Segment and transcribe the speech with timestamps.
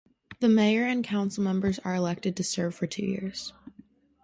[0.39, 3.53] The mayor and councilmembers are elected to serve for two years.